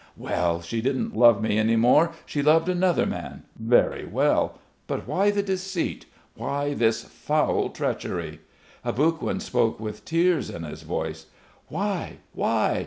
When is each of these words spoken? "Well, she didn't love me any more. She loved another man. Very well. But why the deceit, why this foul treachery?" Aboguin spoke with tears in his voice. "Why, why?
"Well, 0.17 0.63
she 0.63 0.81
didn't 0.81 1.15
love 1.15 1.43
me 1.43 1.59
any 1.59 1.75
more. 1.75 2.11
She 2.25 2.41
loved 2.41 2.67
another 2.67 3.05
man. 3.05 3.43
Very 3.59 4.03
well. 4.03 4.57
But 4.87 5.07
why 5.07 5.29
the 5.29 5.43
deceit, 5.43 6.07
why 6.33 6.73
this 6.73 7.03
foul 7.03 7.69
treachery?" 7.69 8.39
Aboguin 8.83 9.39
spoke 9.39 9.79
with 9.79 10.03
tears 10.03 10.49
in 10.49 10.63
his 10.63 10.81
voice. 10.81 11.27
"Why, 11.67 12.13
why? 12.33 12.79